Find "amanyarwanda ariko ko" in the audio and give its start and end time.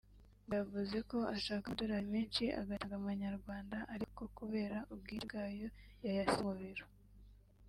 2.97-4.25